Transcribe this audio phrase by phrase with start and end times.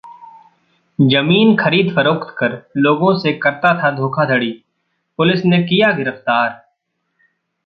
[0.99, 2.57] जमीन खरीद-फरोख्त कर
[2.77, 4.51] लोगों से करता था धोखाधड़ी,
[5.19, 6.49] पुलिस ने किया गिरफ्तार